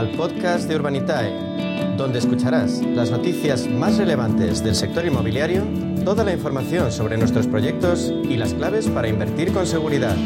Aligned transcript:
al 0.00 0.08
podcast 0.12 0.66
de 0.66 0.76
Urbanitae, 0.76 1.30
donde 1.98 2.20
escucharás 2.20 2.80
las 2.80 3.10
noticias 3.10 3.68
más 3.68 3.98
relevantes 3.98 4.64
del 4.64 4.74
sector 4.74 5.04
inmobiliario, 5.04 5.62
toda 6.06 6.24
la 6.24 6.32
información 6.32 6.90
sobre 6.90 7.18
nuestros 7.18 7.46
proyectos 7.46 8.10
y 8.24 8.38
las 8.38 8.54
claves 8.54 8.88
para 8.88 9.08
invertir 9.08 9.52
con 9.52 9.66
seguridad. 9.66 10.16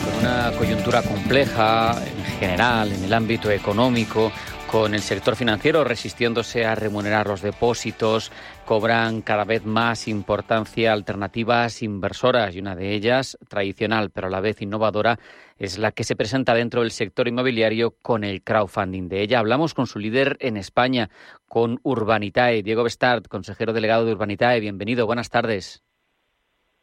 Con 0.00 0.20
una 0.20 0.52
coyuntura 0.56 1.02
compleja 1.02 2.02
en 2.02 2.24
general 2.38 2.92
en 2.92 3.04
el 3.04 3.12
ámbito 3.12 3.50
económico, 3.50 4.32
con 4.74 4.92
el 4.92 5.02
sector 5.02 5.36
financiero 5.36 5.84
resistiéndose 5.84 6.66
a 6.66 6.74
remunerar 6.74 7.28
los 7.28 7.42
depósitos, 7.42 8.32
cobran 8.64 9.22
cada 9.22 9.44
vez 9.44 9.64
más 9.64 10.08
importancia 10.08 10.92
alternativas 10.92 11.80
inversoras 11.80 12.56
y 12.56 12.58
una 12.58 12.74
de 12.74 12.92
ellas, 12.92 13.38
tradicional 13.48 14.10
pero 14.10 14.26
a 14.26 14.30
la 14.30 14.40
vez 14.40 14.60
innovadora, 14.62 15.20
es 15.60 15.78
la 15.78 15.92
que 15.92 16.02
se 16.02 16.16
presenta 16.16 16.54
dentro 16.54 16.80
del 16.80 16.90
sector 16.90 17.28
inmobiliario 17.28 17.94
con 18.02 18.24
el 18.24 18.42
crowdfunding. 18.42 19.06
De 19.08 19.22
ella 19.22 19.38
hablamos 19.38 19.74
con 19.74 19.86
su 19.86 20.00
líder 20.00 20.38
en 20.40 20.56
España, 20.56 21.08
con 21.46 21.78
Urbanitae, 21.84 22.64
Diego 22.64 22.82
Bestard, 22.82 23.22
consejero 23.26 23.72
delegado 23.72 24.04
de 24.04 24.10
Urbanitae. 24.10 24.58
Bienvenido, 24.58 25.06
buenas 25.06 25.30
tardes. 25.30 25.84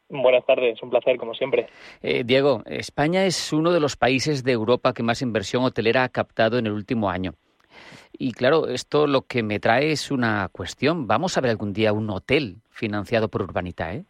Buenas 0.08 0.46
tardes, 0.46 0.82
un 0.82 0.88
placer 0.88 1.18
como 1.18 1.34
siempre. 1.34 1.66
Eh, 2.00 2.22
Diego, 2.24 2.62
España 2.64 3.26
es 3.26 3.52
uno 3.52 3.70
de 3.70 3.80
los 3.80 3.96
países 3.96 4.44
de 4.44 4.52
Europa 4.52 4.94
que 4.94 5.02
más 5.02 5.20
inversión 5.20 5.64
hotelera 5.64 6.04
ha 6.04 6.08
captado 6.08 6.56
en 6.56 6.64
el 6.64 6.72
último 6.72 7.10
año. 7.10 7.34
Y 8.12 8.32
claro, 8.32 8.68
esto 8.68 9.06
lo 9.06 9.22
que 9.22 9.42
me 9.42 9.58
trae 9.58 9.92
es 9.92 10.10
una 10.10 10.48
cuestión. 10.52 11.06
¿Vamos 11.06 11.36
a 11.36 11.40
ver 11.40 11.50
algún 11.50 11.72
día 11.72 11.92
un 11.92 12.10
hotel 12.10 12.56
financiado 12.70 13.28
por 13.28 13.42
Urbanitae? 13.42 14.04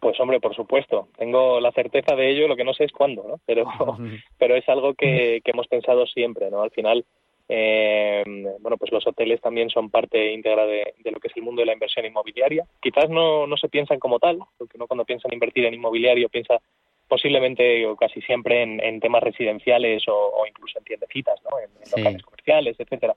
Pues 0.00 0.18
hombre, 0.18 0.40
por 0.40 0.54
supuesto. 0.54 1.08
Tengo 1.16 1.60
la 1.60 1.70
certeza 1.70 2.16
de 2.16 2.30
ello, 2.30 2.48
lo 2.48 2.56
que 2.56 2.64
no 2.64 2.74
sé 2.74 2.84
es 2.84 2.92
cuándo, 2.92 3.24
¿no? 3.26 3.40
Pero, 3.46 3.64
pero 4.38 4.56
es 4.56 4.68
algo 4.68 4.94
que, 4.94 5.40
hemos 5.44 5.68
pensado 5.68 6.06
siempre, 6.06 6.50
¿no? 6.50 6.62
Al 6.62 6.70
final, 6.70 7.04
eh, 7.48 8.24
bueno, 8.60 8.76
pues 8.76 8.90
los 8.90 9.06
hoteles 9.06 9.40
también 9.40 9.70
son 9.70 9.90
parte 9.90 10.32
íntegra 10.32 10.66
de, 10.66 10.92
lo 11.04 11.20
que 11.20 11.28
es 11.28 11.36
el 11.36 11.44
mundo 11.44 11.60
de 11.60 11.66
la 11.66 11.72
inversión 11.72 12.04
inmobiliaria. 12.04 12.66
Quizás 12.80 13.08
no, 13.08 13.46
no 13.46 13.56
se 13.56 13.68
piensan 13.68 14.00
como 14.00 14.18
tal, 14.18 14.40
porque 14.58 14.76
uno 14.76 14.88
cuando 14.88 15.04
piensa 15.04 15.28
en 15.28 15.34
invertir 15.34 15.64
en 15.66 15.74
inmobiliario 15.74 16.28
piensa 16.28 16.60
posiblemente 17.08 17.86
o 17.86 17.96
casi 17.96 18.20
siempre 18.22 18.62
en, 18.62 19.00
temas 19.00 19.22
residenciales 19.22 20.04
o, 20.08 20.44
incluso 20.46 20.78
en 20.78 20.84
tiendecitas, 20.84 21.40
¿no? 21.44 21.58
en, 21.58 21.70
locales 21.96 22.22
comerciales, 22.22 22.76
etcétera. 22.78 23.14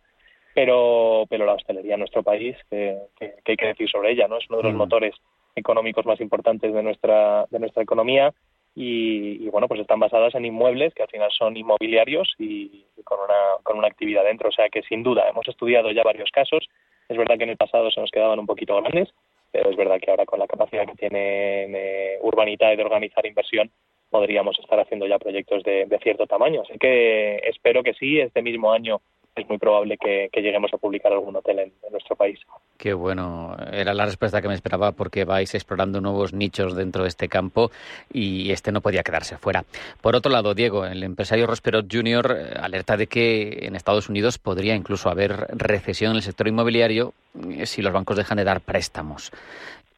Pero, 0.54 1.26
pero 1.30 1.46
la 1.46 1.54
hostelería 1.54 1.94
en 1.94 2.00
nuestro 2.00 2.24
país, 2.24 2.56
que, 2.70 2.98
hay 3.46 3.58
que 3.58 3.68
decir 3.68 3.90
sobre 3.90 4.12
ella, 4.12 4.28
no 4.28 4.38
es 4.38 4.50
uno 4.50 4.58
de 4.58 4.64
los 4.64 4.74
mm. 4.74 4.78
motores 4.78 5.16
económicos 5.56 6.06
más 6.06 6.20
importantes 6.22 6.74
de 6.74 6.84
nuestra 6.84 7.46
de 7.50 7.60
nuestra 7.60 7.84
economía 7.84 8.34
y, 8.76 9.50
bueno 9.50 9.68
pues 9.68 9.82
están 9.82 10.00
basadas 10.00 10.36
en 10.36 10.46
inmuebles 10.46 10.94
que 10.94 11.04
al 11.04 11.10
final 11.10 11.30
son 11.32 11.58
inmobiliarios 11.58 12.34
y, 12.38 12.86
con 13.04 13.20
una 13.20 13.62
con 13.64 13.78
una 13.78 13.88
actividad 13.88 14.24
dentro 14.24 14.50
o 14.50 14.52
sea 14.52 14.70
que 14.70 14.84
sin 14.84 15.04
duda 15.04 15.28
hemos 15.28 15.48
estudiado 15.48 15.92
ya 15.92 16.04
varios 16.04 16.30
casos 16.32 16.68
es 17.08 17.18
verdad 17.18 17.38
que 17.38 17.44
en 17.44 17.50
el 17.50 17.58
pasado 17.58 17.90
se 17.92 18.00
nos 18.00 18.12
quedaban 18.12 18.40
un 18.40 18.46
poquito 18.46 18.76
grandes 18.82 19.10
pero 19.52 19.70
es 19.70 19.78
verdad 19.78 20.00
que 20.00 20.12
ahora 20.12 20.26
con 20.26 20.40
la 20.40 20.48
capacidad 20.48 20.86
que 20.86 20.96
tiene 20.96 21.64
eh, 21.64 22.20
Urbanita 22.22 22.70
de 22.70 22.84
organizar 22.84 23.26
inversión 23.26 23.72
podríamos 24.10 24.58
estar 24.60 24.80
haciendo 24.80 25.08
ya 25.08 25.20
proyectos 25.20 25.64
de, 25.64 25.88
cierto 26.02 26.26
tamaño. 26.26 26.64
Así 26.64 26.78
que 26.80 27.38
espero 27.48 27.84
que 27.84 27.94
sí, 27.94 28.20
este 28.20 28.42
mismo 28.42 28.72
año 28.72 29.02
es 29.40 29.50
muy 29.50 29.58
probable 29.58 29.98
que, 29.98 30.30
lleguemos 30.40 30.74
a 30.74 30.78
publicar 30.78 31.12
algún 31.12 31.36
hotel 31.36 31.60
en, 31.60 31.74
nuestro 31.92 32.16
país. 32.16 32.40
Qué 32.78 32.94
bueno, 32.94 33.56
era 33.72 33.94
la 33.94 34.06
respuesta 34.06 34.42
que 34.42 34.48
me 34.48 34.54
esperaba 34.54 34.94
porque 34.94 35.26
vais 35.26 35.54
explorando 35.54 36.00
nuevos 36.00 36.34
nichos 36.34 36.76
dentro 36.76 37.04
de 37.04 37.10
este 37.10 37.28
campo 37.28 37.72
y 38.12 38.52
este 38.52 38.72
no 38.72 38.82
podía 38.82 39.04
quedarse 39.04 39.38
fuera. 39.38 39.66
Por 40.02 40.16
otro 40.16 40.32
lado, 40.32 40.54
Diego, 40.54 40.86
el 40.86 41.04
empresario 41.04 41.48
Rosperot 41.48 41.88
Jr. 41.92 42.38
Eh, 42.38 42.54
alerta 42.60 42.96
de 42.96 43.08
que 43.08 43.66
en 43.66 43.76
Estados 43.76 44.10
Unidos 44.10 44.38
podría 44.38 44.76
incluso 44.76 45.10
haber 45.10 45.48
recesión 45.58 46.12
en 46.12 46.18
el 46.18 46.24
sector 46.24 46.48
inmobiliario 46.48 47.14
eh, 47.50 47.66
si 47.66 47.82
los 47.82 47.92
bancos 47.94 48.18
dejan 48.18 48.38
de 48.38 48.44
dar 48.44 48.62
préstamos. 48.62 49.32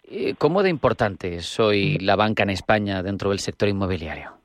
Eh, 0.09 0.33
¿Cómo 0.37 0.63
de 0.63 0.69
importante 0.69 1.35
es 1.35 1.59
hoy 1.59 1.97
la 1.99 2.15
banca 2.15 2.43
en 2.43 2.49
España 2.49 3.03
dentro 3.03 3.29
del 3.29 3.39
sector 3.39 3.69
inmobiliario? 3.69 4.40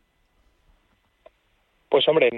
Pues 1.96 2.08
hombre, 2.08 2.28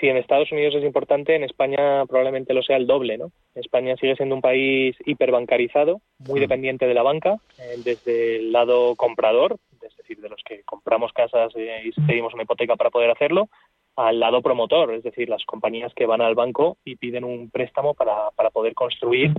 si 0.00 0.08
en 0.08 0.16
Estados 0.16 0.50
Unidos 0.52 0.74
es 0.74 0.82
importante, 0.82 1.36
en 1.36 1.44
España 1.44 2.06
probablemente 2.06 2.54
lo 2.54 2.62
sea 2.62 2.78
el 2.78 2.86
doble, 2.86 3.18
¿no? 3.18 3.30
España 3.54 3.94
sigue 3.96 4.16
siendo 4.16 4.34
un 4.34 4.40
país 4.40 4.96
hiperbancarizado, 5.04 6.00
muy 6.20 6.40
hmm. 6.40 6.42
dependiente 6.42 6.86
de 6.86 6.94
la 6.94 7.02
banca, 7.02 7.36
eh, 7.58 7.74
desde 7.84 8.36
el 8.36 8.52
lado 8.52 8.96
comprador, 8.96 9.58
es 9.86 9.94
decir, 9.98 10.18
de 10.22 10.30
los 10.30 10.42
que 10.42 10.62
compramos 10.62 11.12
casas 11.12 11.52
eh, 11.56 11.82
y 11.84 12.06
pedimos 12.06 12.32
una 12.32 12.44
hipoteca 12.44 12.74
para 12.76 12.88
poder 12.88 13.10
hacerlo, 13.10 13.50
al 13.96 14.18
lado 14.18 14.40
promotor, 14.40 14.94
es 14.94 15.02
decir, 15.02 15.28
las 15.28 15.44
compañías 15.44 15.92
que 15.92 16.06
van 16.06 16.22
al 16.22 16.34
banco 16.34 16.78
y 16.82 16.96
piden 16.96 17.24
un 17.24 17.50
préstamo 17.50 17.92
para, 17.92 18.30
para 18.30 18.48
poder 18.48 18.72
construir 18.72 19.34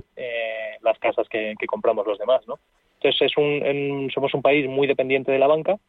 las 0.82 1.00
casas 1.00 1.28
que, 1.28 1.56
que 1.58 1.66
compramos 1.66 2.06
los 2.06 2.20
demás, 2.20 2.46
¿no? 2.46 2.60
Entonces 3.00 3.22
es 3.22 3.36
un, 3.36 4.08
somos 4.14 4.32
un 4.34 4.42
país 4.42 4.68
muy 4.68 4.86
dependiente 4.86 5.32
de 5.32 5.40
la 5.40 5.48
banca 5.48 5.80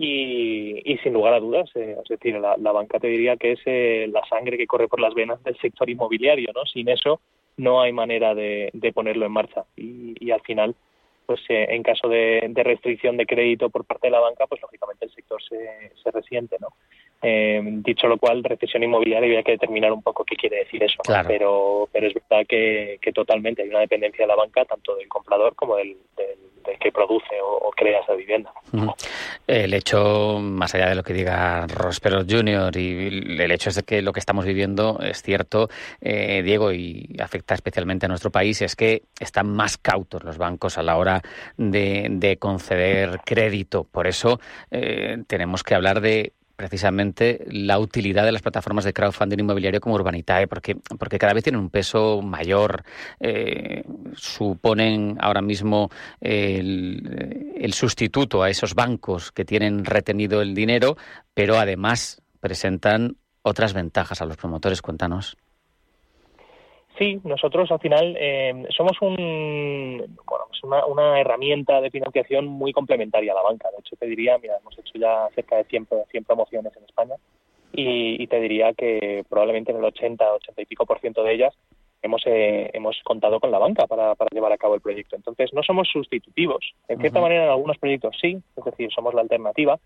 y, 0.00 0.96
sin 1.02 1.12
lugar 1.12 1.34
a 1.34 1.40
dudas, 1.40 1.68
eh, 1.74 1.96
es 2.00 2.08
decir, 2.08 2.38
la, 2.38 2.72
banca 2.72 3.00
te 3.00 3.08
diría 3.08 3.36
que 3.36 3.52
es 3.52 3.60
eh, 3.66 4.08
la 4.12 4.24
sangre 4.28 4.56
que 4.56 4.68
corre 4.68 4.86
por 4.86 5.00
las 5.00 5.12
venas 5.12 5.42
del 5.42 5.58
sector 5.58 5.90
inmobiliario, 5.90 6.52
¿no? 6.54 6.64
Sin 6.66 6.88
eso 6.88 7.20
no 7.56 7.80
hay 7.80 7.92
manera 7.92 8.32
de, 8.34 8.70
ponerlo 8.94 9.26
en 9.26 9.32
marcha 9.32 9.64
y, 9.76 10.30
al 10.30 10.40
final, 10.42 10.76
pues 11.26 11.40
eh, 11.48 11.66
en 11.70 11.82
caso 11.82 12.08
de, 12.08 12.48
restricción 12.54 13.16
de 13.16 13.26
crédito 13.26 13.70
por 13.70 13.84
parte 13.84 14.06
de 14.06 14.12
la 14.12 14.20
banca, 14.20 14.46
pues 14.46 14.62
lógicamente 14.62 15.06
el 15.06 15.10
sector 15.12 15.42
se, 15.42 15.90
se 16.00 16.10
resiente, 16.12 16.56
¿no? 16.60 16.68
Eh, 17.20 17.60
dicho 17.64 18.06
lo 18.06 18.18
cual, 18.18 18.44
recesión 18.44 18.84
inmobiliaria 18.84 19.28
había 19.28 19.42
que 19.42 19.52
determinar 19.52 19.92
un 19.92 20.02
poco 20.02 20.24
qué 20.24 20.36
quiere 20.36 20.58
decir 20.58 20.82
eso. 20.84 21.02
Pero, 21.26 21.88
pero 21.90 22.06
es 22.06 22.14
verdad 22.14 22.46
que, 22.46 22.98
totalmente 23.12 23.62
hay 23.62 23.68
una 23.68 23.80
dependencia 23.80 24.24
de 24.24 24.28
la 24.28 24.36
banca, 24.36 24.64
tanto 24.64 24.94
del 24.94 25.08
comprador 25.08 25.56
como 25.56 25.76
del, 25.76 25.96
que 26.80 26.92
produce 26.92 27.36
o, 27.42 27.70
crea 27.70 28.00
esa 28.00 28.14
vivienda. 28.14 28.52
El 29.46 29.72
hecho, 29.72 30.38
más 30.40 30.74
allá 30.74 30.88
de 30.88 30.96
lo 30.96 31.02
que 31.02 31.12
diga 31.12 31.66
Rospero 31.68 32.24
Jr., 32.28 32.76
y 32.76 33.38
el 33.40 33.50
hecho 33.52 33.70
es 33.70 33.76
de 33.76 33.82
que 33.84 34.02
lo 34.02 34.12
que 34.12 34.20
estamos 34.20 34.44
viviendo 34.44 34.98
es 35.00 35.22
cierto, 35.22 35.68
eh, 36.00 36.42
Diego, 36.42 36.72
y 36.72 37.16
afecta 37.22 37.54
especialmente 37.54 38.06
a 38.06 38.08
nuestro 38.08 38.30
país, 38.30 38.60
es 38.62 38.74
que 38.74 39.02
están 39.20 39.48
más 39.50 39.78
cautos 39.78 40.24
los 40.24 40.38
bancos 40.38 40.76
a 40.76 40.82
la 40.82 40.96
hora 40.96 41.22
de, 41.56 42.36
conceder 42.40 43.20
crédito. 43.24 43.84
Por 43.84 44.06
eso 44.06 44.40
eh, 44.70 45.18
tenemos 45.26 45.62
que 45.62 45.74
hablar 45.74 46.00
de 46.00 46.32
precisamente 46.58 47.44
la 47.46 47.78
utilidad 47.78 48.24
de 48.24 48.32
las 48.32 48.42
plataformas 48.42 48.84
de 48.84 48.92
crowdfunding 48.92 49.38
inmobiliario 49.38 49.80
como 49.80 49.94
Urbanitae, 49.94 50.48
porque, 50.48 50.74
porque 50.98 51.16
cada 51.16 51.32
vez 51.32 51.44
tienen 51.44 51.60
un 51.60 51.70
peso 51.70 52.20
mayor, 52.20 52.82
eh, 53.20 53.84
suponen 54.16 55.16
ahora 55.20 55.40
mismo 55.40 55.88
el, 56.20 57.54
el 57.54 57.72
sustituto 57.74 58.42
a 58.42 58.50
esos 58.50 58.74
bancos 58.74 59.30
que 59.30 59.44
tienen 59.44 59.84
retenido 59.84 60.42
el 60.42 60.52
dinero, 60.52 60.96
pero 61.32 61.58
además 61.58 62.20
presentan 62.40 63.16
otras 63.42 63.72
ventajas 63.72 64.20
a 64.20 64.24
los 64.24 64.36
promotores. 64.36 64.82
Cuéntanos. 64.82 65.36
Sí, 66.98 67.20
nosotros 67.22 67.70
al 67.70 67.78
final 67.78 68.16
eh, 68.18 68.66
somos 68.76 69.00
un, 69.00 70.16
bueno, 70.26 70.46
pues 70.48 70.60
una, 70.64 71.20
herramienta 71.20 71.80
de 71.80 71.90
financiación 71.90 72.46
muy 72.46 72.72
complementaria 72.72 73.32
a 73.32 73.36
la 73.36 73.42
banca. 73.42 73.70
De 73.70 73.78
hecho, 73.78 73.94
te 73.94 74.06
diría, 74.06 74.36
mira, 74.38 74.56
hemos 74.60 74.76
hecho 74.76 74.98
ya 74.98 75.28
cerca 75.32 75.56
de 75.56 75.64
100, 75.64 75.86
100 76.10 76.24
promociones 76.24 76.76
en 76.76 76.84
España 76.84 77.14
y, 77.72 78.26
te 78.26 78.40
diría 78.40 78.72
que 78.72 79.24
probablemente 79.28 79.70
en 79.70 79.78
el 79.78 79.84
80, 79.84 80.24
80 80.34 80.62
y 80.62 80.66
pico 80.66 80.86
por 80.86 80.98
ciento 80.98 81.22
de 81.22 81.34
ellas 81.34 81.54
hemos, 82.02 82.22
eh, 82.26 82.70
hemos 82.72 83.00
contado 83.04 83.38
con 83.38 83.52
la 83.52 83.58
banca 83.58 83.86
para, 83.86 84.16
para 84.16 84.30
llevar 84.32 84.52
a 84.52 84.58
cabo 84.58 84.74
el 84.74 84.80
proyecto. 84.80 85.14
Entonces, 85.14 85.52
no 85.52 85.62
somos 85.62 85.88
sustitutivos. 85.88 86.74
En 86.88 86.98
cierta 86.98 87.20
manera, 87.20 87.44
en 87.44 87.50
algunos 87.50 87.78
proyectos 87.78 88.16
sí, 88.20 88.42
es 88.56 88.64
decir, 88.64 88.90
somos 88.92 89.14
la 89.14 89.20
alternativa, 89.20 89.78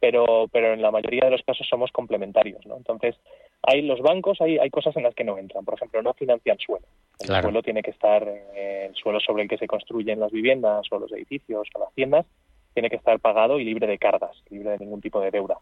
pero, 0.00 0.48
pero 0.52 0.74
en 0.74 0.82
la 0.82 0.90
mayoría 0.90 1.24
de 1.24 1.30
los 1.30 1.42
casos 1.42 1.66
somos 1.66 1.90
complementarios, 1.92 2.64
¿no? 2.66 2.76
Entonces, 2.76 3.16
hay 3.62 3.82
los 3.82 4.00
bancos, 4.00 4.40
hay, 4.40 4.58
hay 4.58 4.70
cosas 4.70 4.96
en 4.96 5.02
las 5.02 5.14
que 5.14 5.24
no 5.24 5.38
entran. 5.38 5.64
Por 5.64 5.74
ejemplo, 5.74 6.02
no 6.02 6.14
financian 6.14 6.58
suelo. 6.58 6.86
El 7.20 7.42
suelo 7.42 7.62
tiene 7.62 7.82
que 7.82 7.90
estar, 7.90 8.22
eh, 8.26 8.86
el 8.88 8.94
suelo 8.94 9.20
sobre 9.20 9.42
el 9.42 9.48
que 9.48 9.58
se 9.58 9.66
construyen 9.66 10.20
las 10.20 10.32
viviendas 10.32 10.86
o 10.90 10.98
los 10.98 11.12
edificios 11.12 11.68
o 11.74 11.78
las 11.80 11.92
tiendas, 11.94 12.26
tiene 12.74 12.90
que 12.90 12.96
estar 12.96 13.18
pagado 13.18 13.58
y 13.58 13.64
libre 13.64 13.86
de 13.86 13.98
cargas, 13.98 14.42
libre 14.50 14.70
de 14.70 14.78
ningún 14.78 15.00
tipo 15.00 15.20
de 15.20 15.30
deuda. 15.30 15.58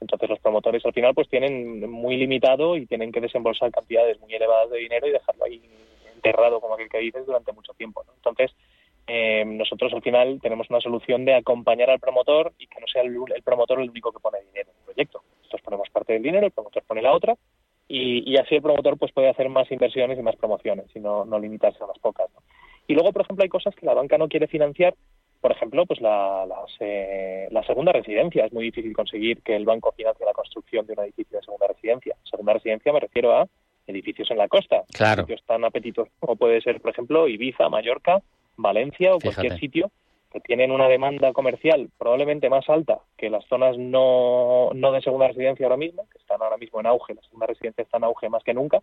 Entonces 0.00 0.30
los 0.30 0.38
promotores 0.38 0.84
al 0.86 0.92
final 0.92 1.14
pues 1.14 1.28
tienen 1.28 1.90
muy 1.90 2.16
limitado 2.16 2.76
y 2.76 2.86
tienen 2.86 3.12
que 3.12 3.20
desembolsar 3.20 3.70
cantidades 3.70 4.18
muy 4.20 4.32
elevadas 4.32 4.70
de 4.70 4.78
dinero 4.78 5.06
y 5.06 5.12
dejarlo 5.12 5.44
ahí 5.44 5.60
enterrado, 6.14 6.60
como 6.60 6.74
aquel 6.74 6.88
que 6.88 6.98
dices, 6.98 7.26
durante 7.26 7.52
mucho 7.52 7.72
tiempo. 7.74 8.02
¿no? 8.06 8.12
Entonces, 8.14 8.52
eh, 9.06 9.44
nosotros 9.44 9.92
al 9.92 10.02
final 10.02 10.38
tenemos 10.40 10.70
una 10.70 10.80
solución 10.80 11.24
de 11.24 11.34
acompañar 11.34 11.90
al 11.90 11.98
promotor 11.98 12.52
y 12.58 12.66
que 12.66 12.80
no 12.80 12.86
sea 12.86 13.02
el, 13.02 13.42
promotor 13.42 13.80
el 13.80 13.90
único 13.90 14.12
que 14.12 14.20
pone 14.20 14.38
dinero 14.40 14.70
en 14.70 14.76
el 14.78 14.84
proyecto. 14.84 15.22
Nosotros 15.50 15.64
ponemos 15.64 15.90
parte 15.90 16.12
del 16.12 16.22
dinero, 16.22 16.46
el 16.46 16.52
promotor 16.52 16.84
pone 16.84 17.02
la 17.02 17.12
otra 17.12 17.34
y, 17.88 18.36
así 18.36 18.54
el 18.54 18.62
promotor 18.62 18.96
pues 18.96 19.10
puede 19.10 19.28
hacer 19.28 19.48
más 19.48 19.68
inversiones 19.72 20.16
y 20.16 20.22
más 20.22 20.36
promociones 20.36 20.86
y 20.94 21.00
no, 21.00 21.26
limitarse 21.40 21.82
a 21.82 21.88
las 21.88 21.98
pocas. 21.98 22.28
Y 22.86 22.94
luego, 22.94 23.12
por 23.12 23.22
ejemplo, 23.22 23.42
hay 23.42 23.48
cosas 23.48 23.74
que 23.74 23.84
la 23.84 23.94
banca 23.94 24.16
no 24.16 24.28
quiere 24.28 24.46
financiar 24.46 24.94
por 25.40 25.52
ejemplo, 25.52 25.86
pues 25.86 26.02
la, 26.02 26.44
eh, 26.80 27.48
la, 27.50 27.62
segunda 27.64 27.92
residencia. 27.92 28.44
Es 28.44 28.52
muy 28.52 28.64
difícil 28.64 28.92
conseguir 28.92 29.40
que 29.40 29.56
el 29.56 29.64
banco 29.64 29.90
financie 29.96 30.26
la 30.26 30.34
construcción 30.34 30.84
de 30.84 30.92
un 30.92 31.00
edificio 31.00 31.38
de 31.38 31.42
segunda 31.42 31.66
residencia. 31.66 32.14
Segunda 32.30 32.52
residencia 32.52 32.92
me 32.92 33.00
refiero 33.00 33.34
a 33.34 33.48
edificios 33.86 34.30
en 34.30 34.36
la 34.36 34.48
costa. 34.48 34.82
Claro. 34.92 35.22
Edificios 35.22 35.46
tan 35.46 35.64
apetitos 35.64 36.08
como 36.18 36.36
puede 36.36 36.60
ser, 36.60 36.82
por 36.82 36.90
ejemplo, 36.90 37.26
Ibiza, 37.26 37.70
Mallorca, 37.70 38.20
Valencia 38.58 39.14
o 39.14 39.18
cualquier 39.18 39.58
sitio 39.58 39.90
que 40.30 40.40
tienen 40.40 40.70
una 40.70 40.88
demanda 40.88 41.32
comercial 41.32 41.90
probablemente 41.98 42.48
más 42.48 42.68
alta 42.68 43.00
que 43.16 43.30
las 43.30 43.44
zonas 43.46 43.76
no, 43.78 44.70
no 44.74 44.92
de 44.92 45.02
segunda 45.02 45.28
residencia 45.28 45.66
ahora 45.66 45.76
mismo, 45.76 46.06
que 46.10 46.18
están 46.18 46.40
ahora 46.40 46.56
mismo 46.56 46.80
en 46.80 46.86
auge, 46.86 47.14
la 47.14 47.22
segunda 47.22 47.46
residencia 47.46 47.82
está 47.82 47.98
en 47.98 48.04
auge 48.04 48.28
más 48.28 48.44
que 48.44 48.54
nunca, 48.54 48.80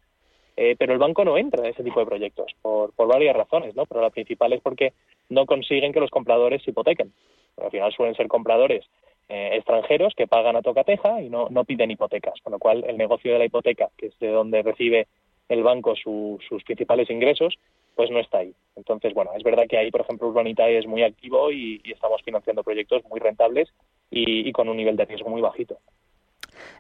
eh, 0.58 0.76
pero 0.78 0.94
el 0.94 1.00
banco 1.00 1.24
no 1.24 1.38
entra 1.38 1.64
en 1.64 1.72
ese 1.72 1.84
tipo 1.84 2.00
de 2.00 2.06
proyectos 2.06 2.52
por, 2.62 2.92
por 2.94 3.08
varias 3.08 3.36
razones, 3.36 3.76
¿no? 3.76 3.86
Pero 3.86 4.02
la 4.02 4.10
principal 4.10 4.54
es 4.54 4.62
porque 4.62 4.94
no 5.30 5.46
consiguen 5.46 5.94
que 5.94 6.00
los 6.00 6.10
compradores 6.10 6.68
hipotequen. 6.68 7.14
al 7.62 7.72
final 7.72 7.94
suelen 7.94 8.16
ser 8.16 8.28
compradores 8.28 8.86
eh, 9.30 9.52
extranjeros 9.54 10.14
que 10.16 10.26
pagan 10.28 10.56
a 10.56 10.62
tocateja 10.62 11.22
y 11.22 11.30
no, 11.30 11.48
no 11.50 11.64
piden 11.64 11.92
hipotecas, 11.92 12.40
con 12.42 12.54
lo 12.54 12.60
cual 12.60 12.84
el 12.88 12.98
negocio 12.98 13.34
de 13.34 13.40
la 13.40 13.46
hipoteca, 13.46 13.90
que 13.98 14.08
es 14.08 14.20
de 14.20 14.30
donde 14.30 14.64
recibe 14.64 15.08
el 15.48 15.64
banco 15.64 15.96
sus 15.96 16.64
principales 16.66 17.10
ingresos, 17.10 17.58
pues 17.98 18.12
no 18.12 18.20
está 18.20 18.38
ahí. 18.38 18.54
Entonces, 18.76 19.14
bueno, 19.16 19.32
es 19.36 19.44
verdad 19.44 19.64
que 19.68 19.78
ahí, 19.78 19.90
por 19.90 20.02
ejemplo, 20.02 20.28
Urbanitae 20.28 20.78
es 20.78 20.86
muy 20.86 21.04
activo 21.04 21.52
y, 21.52 21.82
estamos 21.84 22.22
financiando 22.24 22.64
proyectos 22.64 23.04
muy 23.10 23.20
rentables 23.20 23.74
y, 24.12 24.52
con 24.52 24.70
un 24.70 24.78
nivel 24.78 24.96
de 24.96 25.06
riesgo 25.06 25.30
muy 25.30 25.42
bajito. 25.42 25.80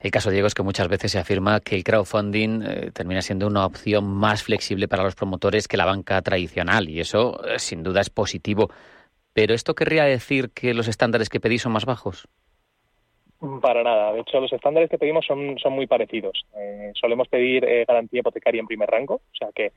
El 0.01 0.11
caso, 0.11 0.29
Diego, 0.29 0.45
es 0.45 0.53
que 0.53 0.61
muchas 0.61 0.87
veces 0.87 1.11
se 1.11 1.19
afirma 1.19 1.59
que 1.59 1.75
el 1.75 1.83
crowdfunding 1.83 2.61
eh, 2.61 2.91
termina 2.93 3.21
siendo 3.21 3.47
una 3.47 3.65
opción 3.65 4.05
más 4.05 4.43
flexible 4.43 4.87
para 4.87 5.03
los 5.03 5.15
promotores 5.15 5.67
que 5.67 5.75
la 5.75 5.85
banca 5.85 6.21
tradicional 6.21 6.87
y 6.87 6.99
eso, 6.99 7.43
eh, 7.47 7.57
sin 7.57 7.81
duda, 7.81 8.01
es 8.01 8.11
positivo. 8.11 8.69
Pero 9.33 9.55
¿esto 9.55 9.73
querría 9.73 10.03
decir 10.03 10.51
que 10.51 10.75
los 10.75 10.87
estándares 10.87 11.29
que 11.29 11.39
pedís 11.39 11.63
son 11.63 11.71
más 11.71 11.85
bajos? 11.85 12.27
Para 13.61 13.83
nada. 13.83 14.13
De 14.13 14.21
hecho, 14.21 14.39
los 14.39 14.53
estándares 14.53 14.89
que 14.89 14.97
pedimos 14.99 15.25
son, 15.25 15.57
son 15.59 15.73
muy 15.73 15.87
parecidos. 15.87 16.43
Eh, 16.55 16.91
solemos 16.99 17.27
pedir 17.27 17.65
garantía 17.87 18.19
hipotecaria 18.19 18.59
en 18.59 18.67
primer 18.67 18.89
rango, 18.89 19.15
o 19.15 19.35
sea 19.35 19.49
que 19.53 19.71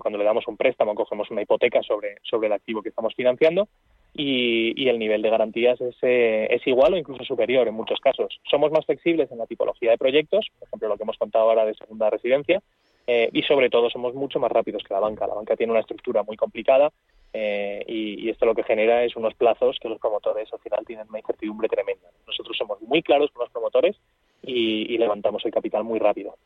cuando 0.00 0.18
le 0.18 0.24
damos 0.24 0.46
un 0.46 0.56
préstamo 0.56 0.94
cogemos 0.94 1.30
una 1.30 1.42
hipoteca 1.42 1.82
sobre, 1.82 2.16
sobre 2.22 2.46
el 2.48 2.52
activo 2.52 2.82
que 2.82 2.90
estamos 2.90 3.14
financiando 3.14 3.68
y, 4.14 4.88
el 4.88 4.98
nivel 4.98 5.22
de 5.22 5.30
garantías 5.30 5.80
es, 5.80 5.96
eh, 6.02 6.48
es 6.50 6.66
igual 6.66 6.94
o 6.94 6.96
incluso 6.96 7.24
superior 7.24 7.68
en 7.68 7.74
muchos 7.74 8.00
casos. 8.00 8.40
Somos 8.50 8.72
más 8.72 8.84
flexibles 8.84 9.30
en 9.30 9.38
la 9.38 9.46
tipología 9.46 9.90
de 9.90 9.98
proyectos, 9.98 10.46
por 10.58 10.68
ejemplo 10.68 10.88
lo 10.88 10.96
que 10.96 11.02
hemos 11.04 11.18
contado 11.18 11.48
ahora 11.48 11.64
de 11.64 11.74
segunda 11.74 12.10
residencia, 12.10 12.60
eh, 13.06 13.30
y 13.32 13.42
sobre 13.42 13.70
todo 13.70 13.88
somos 13.88 14.14
mucho 14.14 14.38
más 14.38 14.50
rápidos 14.50 14.82
que 14.82 14.92
la 14.92 15.00
banca. 15.00 15.26
La 15.26 15.34
banca 15.34 15.56
tiene 15.56 15.72
una 15.72 15.80
estructura 15.80 16.22
muy 16.22 16.36
complicada 16.36 16.92
eh, 17.32 17.84
y, 17.86 18.28
esto 18.28 18.46
lo 18.46 18.54
que 18.54 18.64
genera 18.64 19.04
es 19.04 19.16
unos 19.16 19.34
plazos 19.34 19.78
que 19.80 19.88
los 19.88 19.98
promotores 19.98 20.52
al 20.52 20.60
final 20.60 20.84
tienen 20.86 21.06
una 21.08 21.20
incertidumbre 21.20 21.68
tremenda. 21.68 22.08
Nosotros 22.26 22.56
somos 22.56 22.80
muy 22.82 23.02
claros 23.02 23.30
con 23.30 23.44
los 23.44 23.52
promotores 23.52 23.96
y 24.42 24.96
levantamos 24.98 25.44
el 25.44 25.52
capital 25.52 25.84
muy 25.84 25.98
rápido. 25.98 26.36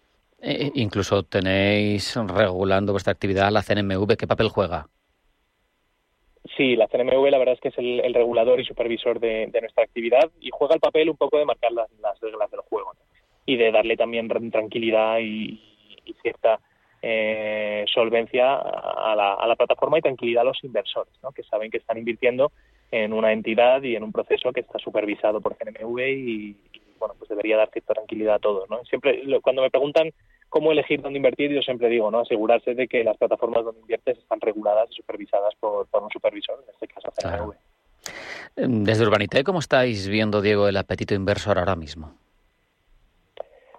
Eh, 0.44 0.72
incluso 0.74 1.22
tenéis 1.22 2.16
regulando 2.16 2.90
vuestra 2.90 3.12
actividad 3.12 3.52
la 3.52 3.62
CNMV. 3.62 4.16
¿Qué 4.16 4.26
papel 4.26 4.48
juega? 4.48 4.88
Sí, 6.56 6.74
la 6.74 6.88
CNMV 6.88 7.30
la 7.30 7.38
verdad 7.38 7.54
es 7.54 7.60
que 7.60 7.68
es 7.68 7.78
el, 7.78 8.12
regulador 8.12 8.60
y 8.60 8.64
supervisor 8.64 9.20
de, 9.20 9.46
nuestra 9.60 9.84
actividad 9.84 10.30
y 10.40 10.50
juega 10.52 10.74
el 10.74 10.80
papel 10.80 11.08
un 11.08 11.16
poco 11.16 11.38
de 11.38 11.44
marcar 11.44 11.70
las, 11.70 11.88
reglas 12.20 12.50
del 12.50 12.60
juego 12.60 12.92
y 13.46 13.56
de 13.56 13.70
darle 13.70 13.96
también 13.96 14.28
tranquilidad 14.50 15.18
y, 15.20 15.60
cierta 16.20 16.60
eh, 17.00 17.84
solvencia 17.92 18.54
a 18.56 19.14
la, 19.16 19.56
plataforma 19.56 19.98
y 19.98 20.02
tranquilidad 20.02 20.42
a 20.42 20.46
los 20.46 20.62
inversores, 20.62 21.14
¿no? 21.22 21.30
que 21.30 21.42
saben 21.44 21.70
que 21.70 21.78
están 21.78 21.98
invirtiendo 21.98 22.52
en 22.90 23.12
una 23.12 23.32
entidad 23.32 23.82
y 23.82 23.96
en 23.96 24.02
un 24.02 24.12
proceso 24.12 24.52
que 24.52 24.60
está 24.60 24.78
supervisado 24.78 25.40
por 25.40 25.56
CNMV 25.56 26.00
y, 26.00 26.56
bueno, 27.02 27.16
pues 27.18 27.28
debería 27.28 27.56
dar 27.56 27.68
cierta 27.70 27.94
tranquilidad 27.94 28.36
a 28.36 28.38
todos, 28.38 28.70
¿no? 28.70 28.84
Siempre, 28.84 29.20
cuando 29.42 29.62
me 29.62 29.70
preguntan 29.70 30.12
cómo 30.48 30.70
elegir 30.70 31.02
dónde 31.02 31.16
invertir, 31.16 31.50
yo 31.50 31.60
siempre 31.60 31.88
digo, 31.88 32.12
¿no? 32.12 32.20
Asegurarse 32.20 32.76
de 32.76 32.86
que 32.86 33.02
las 33.02 33.16
plataformas 33.16 33.64
donde 33.64 33.80
inviertes 33.80 34.18
están 34.18 34.40
reguladas 34.40 34.88
y 34.92 34.94
supervisadas 34.94 35.52
por, 35.58 35.88
un 35.92 36.10
supervisor, 36.10 36.62
en 36.62 36.70
este 36.72 36.86
caso 36.86 37.10
CNV. 37.10 37.54
Em, 38.54 38.84
desde 38.84 39.04
Urbanité, 39.04 39.42
¿cómo 39.42 39.58
estáis 39.58 40.06
viendo, 40.06 40.40
Diego, 40.40 40.68
el 40.68 40.76
apetito 40.76 41.12
inversor 41.14 41.58
ahora 41.58 41.74
mismo? 41.74 42.14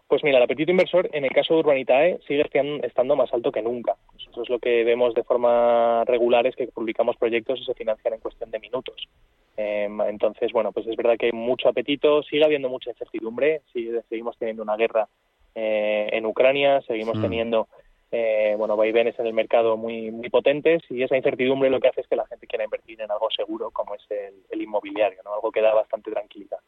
Pues 0.09 0.21
mira, 0.21 0.39
el 0.39 0.43
apetito 0.43 0.71
inversor 0.71 1.09
en 1.13 1.23
el 1.23 1.31
caso 1.31 1.53
de 1.53 1.61
Urbanitae 1.61 2.19
sigue 2.27 2.43
estando 2.83 3.15
más 3.15 3.33
alto 3.33 3.53
que 3.53 3.61
nunca. 3.61 3.95
Nosotros 4.15 4.49
lo 4.49 4.59
que 4.59 4.83
vemos 4.83 5.13
de 5.13 5.23
forma 5.23 6.03
regular 6.03 6.45
es 6.45 6.57
que 6.57 6.67
publicamos 6.67 7.15
proyectos 7.15 7.61
y 7.61 7.63
se 7.63 7.73
financian 7.73 8.15
en 8.15 8.19
cuestión 8.19 8.51
de 8.51 8.59
minutos. 8.59 9.07
Em, 9.55 10.01
entonces, 10.01 10.51
bueno, 10.51 10.71
pues 10.71 10.88
es 10.88 10.95
verdad 10.95 11.15
que 11.17 11.27
hay 11.27 11.31
mucho 11.31 11.69
apetito, 11.69 12.23
sigue 12.23 12.44
habiendo 12.44 12.69
mucha 12.69 12.89
incertidumbre, 12.89 13.61
seguimos 14.09 14.38
teniendo 14.38 14.63
una 14.63 14.75
guerra 14.75 15.07
eh, 15.53 16.09
en 16.11 16.25
Ucrania, 16.25 16.81
seguimos 16.81 17.17
mm. 17.17 17.21
teniendo 17.21 17.67
eh, 18.11 18.55
bueno, 18.57 18.75
vaivenes 18.75 19.17
en 19.19 19.27
el 19.27 19.33
mercado 19.33 19.75
muy, 19.77 20.11
muy 20.11 20.29
potentes 20.29 20.83
y 20.89 21.01
esa 21.01 21.17
incertidumbre 21.17 21.69
lo 21.69 21.79
que 21.79 21.88
hace 21.88 22.01
es 22.01 22.07
que 22.07 22.15
la 22.15 22.27
gente 22.27 22.45
quiera 22.47 22.63
invertir 22.63 23.01
en 23.01 23.11
algo 23.11 23.27
seguro 23.35 23.71
como 23.71 23.95
es 23.95 24.03
el, 24.09 24.61
inmobiliario, 24.61 25.19
¿no? 25.23 25.33
algo 25.33 25.51
que 25.51 25.61
da 25.61 25.73
bastante 25.73 26.11
tranquilidad. 26.11 26.59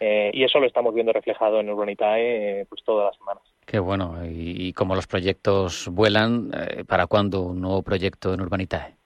Eh, 0.00 0.30
y 0.34 0.42
eso 0.44 0.58
lo 0.58 0.66
estamos 0.66 0.94
viendo 0.94 1.12
reflejado 1.12 1.60
en 1.60 1.70
Urbanitae 1.70 2.66
pues 2.68 2.82
todas 2.82 3.06
las 3.06 3.16
semanas. 3.16 3.42
Qué 3.64 3.78
bueno. 3.78 4.16
Y, 4.24 4.72
como 4.72 4.94
los 4.94 5.06
proyectos 5.06 5.88
vuelan, 5.90 6.50
¿para 6.86 7.06
cuándo 7.06 7.42
un 7.42 7.60
nuevo 7.60 7.82
proyecto 7.82 8.32
en 8.32 8.40
Urbanitae? 8.40 8.96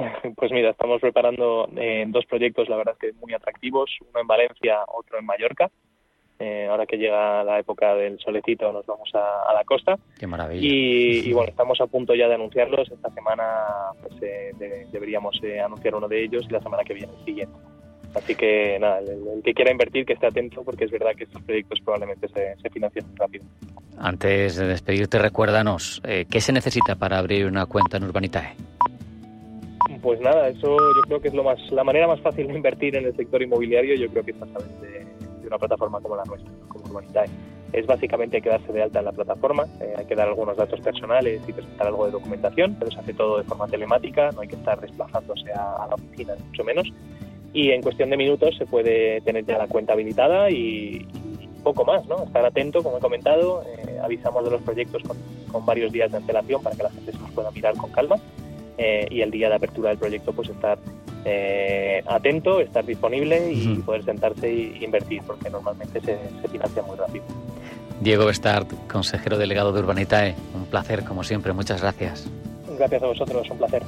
Pues 0.36 0.52
mira, 0.52 0.70
estamos 0.70 1.00
preparando 1.00 1.68
eh, 1.76 2.04
dos 2.08 2.26
proyectos, 2.26 2.68
la 2.68 2.76
verdad 2.76 2.94
es 2.94 3.10
que 3.10 3.18
muy 3.20 3.34
atractivos, 3.34 3.90
uno 4.10 4.20
en 4.20 4.26
Valencia, 4.26 4.78
otro 4.86 5.18
en 5.18 5.26
Mallorca. 5.26 5.70
Eh, 6.40 6.68
ahora 6.70 6.86
que 6.86 6.96
llega 6.96 7.42
la 7.42 7.58
época 7.58 7.96
del 7.96 8.20
solecito 8.20 8.72
nos 8.72 8.86
vamos 8.86 9.10
a, 9.12 9.52
la 9.52 9.64
costa. 9.64 9.98
Qué 10.20 10.26
maravilla. 10.26 10.60
Y, 10.62 11.32
bueno, 11.32 11.50
estamos 11.50 11.80
a 11.80 11.88
punto 11.88 12.14
ya 12.14 12.28
de 12.28 12.34
anunciarlos. 12.34 12.88
Esta 12.92 13.10
semana 13.10 13.64
pues, 14.00 14.22
eh, 14.22 14.52
deberíamos 14.92 15.36
anunciar 15.64 15.96
uno 15.96 16.06
de 16.06 16.22
ellos 16.22 16.46
y 16.48 16.52
la 16.52 16.60
semana 16.60 16.84
que 16.84 16.94
viene 16.94 17.12
el 17.18 17.24
siguiente. 17.24 17.56
Así 18.14 18.36
que 18.36 18.78
nada, 18.78 19.00
el, 19.00 19.42
que 19.42 19.52
quiera 19.52 19.72
invertir 19.72 20.06
que 20.06 20.12
esté 20.12 20.28
atento 20.28 20.62
porque 20.62 20.84
es 20.84 20.92
verdad 20.92 21.10
que 21.16 21.24
estos 21.24 21.42
proyectos 21.42 21.80
probablemente 21.84 22.28
se, 22.28 22.54
se 22.62 22.70
financien 22.70 23.04
rápido. 23.16 23.44
Antes 23.98 24.54
de 24.54 24.68
despedirte, 24.68 25.18
recuérdanos, 25.18 26.00
¿qué 26.04 26.40
se 26.40 26.52
necesita 26.52 26.94
para 26.94 27.18
abrir 27.18 27.46
una 27.46 27.66
cuenta 27.66 27.96
en 27.96 28.04
Urbanitae? 28.04 28.54
Pues 30.02 30.20
nada, 30.20 30.48
eso 30.48 30.76
yo 30.76 31.02
creo 31.06 31.20
que 31.20 31.28
es 31.28 31.34
lo 31.34 31.42
más, 31.42 31.58
la 31.72 31.82
manera 31.82 32.06
más 32.06 32.20
fácil 32.20 32.46
de 32.46 32.54
invertir 32.54 32.96
en 32.96 33.06
el 33.06 33.16
sector 33.16 33.42
inmobiliario, 33.42 33.96
yo 33.96 34.08
creo 34.08 34.24
que 34.24 34.30
es 34.30 34.42
a 34.42 34.46
través 34.46 34.80
de, 34.80 35.06
una 35.46 35.58
plataforma 35.58 36.00
como 36.00 36.14
la 36.14 36.24
nuestra, 36.24 36.52
como 36.68 36.84
Urbanitae. 36.84 37.26
Es 37.72 37.86
básicamente 37.86 38.40
quedarse 38.40 38.72
de 38.72 38.82
alta 38.82 39.00
en 39.00 39.06
la 39.06 39.12
plataforma, 39.12 39.64
eh, 39.80 39.94
hay 39.96 40.04
que 40.04 40.14
dar 40.14 40.28
algunos 40.28 40.56
datos 40.56 40.80
personales 40.80 41.40
y 41.46 41.52
presentar 41.52 41.86
algo 41.86 42.06
de 42.06 42.12
documentación, 42.12 42.76
pero 42.78 42.90
se 42.90 42.98
hace 42.98 43.14
todo 43.14 43.38
de 43.38 43.44
forma 43.44 43.66
telemática, 43.66 44.30
no 44.32 44.42
hay 44.42 44.48
que 44.48 44.56
estar 44.56 44.80
desplazándose 44.80 45.50
a, 45.52 45.86
la 45.88 45.94
oficina, 45.94 46.34
mucho 46.46 46.64
menos. 46.64 46.86
Y 47.52 47.70
en 47.70 47.82
cuestión 47.82 48.10
de 48.10 48.16
minutos 48.16 48.56
se 48.56 48.66
puede 48.66 49.20
tener 49.22 49.44
ya 49.46 49.58
la 49.58 49.66
cuenta 49.66 49.94
habilitada 49.94 50.50
y, 50.50 51.06
poco 51.62 51.84
más, 51.84 52.06
¿no? 52.06 52.24
Estar 52.24 52.44
atento, 52.44 52.82
como 52.82 52.98
he 52.98 53.00
comentado, 53.00 53.62
eh, 53.62 53.98
avisamos 54.02 54.44
de 54.44 54.50
los 54.50 54.62
proyectos 54.62 55.02
con, 55.02 55.16
con 55.50 55.66
varios 55.66 55.92
días 55.92 56.10
de 56.10 56.18
antelación 56.18 56.62
para 56.62 56.76
que 56.76 56.82
la 56.84 56.90
gente 56.90 57.12
se 57.12 57.18
los 57.18 57.30
pueda 57.32 57.50
mirar 57.50 57.74
con 57.76 57.90
calma 57.90 58.16
eh, 58.78 59.06
y 59.10 59.20
el 59.20 59.30
día 59.30 59.48
de 59.48 59.56
apertura 59.56 59.90
del 59.90 59.98
proyecto 59.98 60.32
pues 60.32 60.48
estar 60.48 60.78
eh, 61.24 62.02
atento, 62.06 62.60
estar 62.60 62.86
disponible 62.86 63.52
y 63.52 63.76
poder 63.78 64.04
sentarse 64.04 64.48
e 64.48 64.84
invertir, 64.84 65.22
porque 65.26 65.50
normalmente 65.50 66.00
se, 66.00 66.16
se 66.40 66.48
financia 66.48 66.82
muy 66.82 66.96
rápido. 66.96 67.24
Diego 68.00 68.26
Bestard, 68.26 68.66
consejero 68.90 69.36
delegado 69.36 69.72
de 69.72 69.80
Urbanitae, 69.80 70.34
un 70.54 70.66
placer 70.66 71.04
como 71.04 71.24
siempre, 71.24 71.52
muchas 71.52 71.82
gracias. 71.82 72.28
Gracias 72.78 73.02
a 73.02 73.06
vosotros, 73.06 73.50
un 73.50 73.58
placer. 73.58 73.82